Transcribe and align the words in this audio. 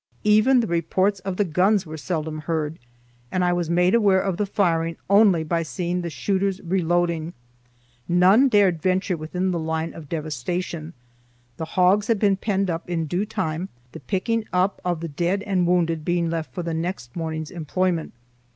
Even 0.23 0.61
the 0.61 0.65
reports 0.65 1.19
of 1.19 1.37
the 1.37 1.45
guns 1.45 1.85
were 1.85 1.95
seldom 1.95 2.39
heard, 2.39 2.79
and 3.31 3.45
I 3.45 3.53
was 3.53 3.69
made 3.69 3.93
aware 3.93 4.19
of 4.19 4.37
the 4.37 4.47
firing 4.47 4.97
only 5.11 5.43
by 5.43 5.61
seeing 5.61 6.01
the 6.01 6.09
shooters 6.09 6.59
reloading. 6.63 7.33
None 8.07 8.49
dared 8.49 8.81
venture 8.81 9.15
within 9.15 9.51
the 9.51 9.59
line 9.59 9.93
of 9.93 10.09
devastation. 10.09 10.93
The 11.57 11.65
hogs 11.77 12.07
had 12.07 12.17
been 12.17 12.35
penned 12.37 12.67
up 12.71 12.89
in 12.89 13.05
due 13.05 13.27
time, 13.27 13.69
the 13.91 13.99
picking 13.99 14.45
up 14.51 14.81
of 14.83 15.01
the 15.01 15.07
dead 15.07 15.43
and 15.43 15.67
wounded 15.67 16.03
being 16.03 16.31
left 16.31 16.51
for 16.51 16.63
the 16.63 16.73
next 16.73 17.15
morning's 17.15 17.51
employment. 17.51 18.13